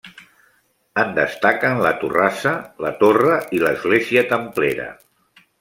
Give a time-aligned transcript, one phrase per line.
[1.01, 2.55] En destaquen la torrassa,
[2.87, 4.93] la torre i l'església templera.